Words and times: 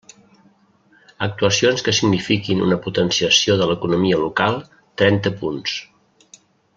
Actuacions 1.25 1.83
que 1.89 1.93
signifiquin 1.97 2.65
una 2.69 2.79
potenciació 2.87 3.59
de 3.63 3.67
l'economia 3.73 4.21
local, 4.25 4.61
trenta 5.03 5.35
punts. 5.43 5.77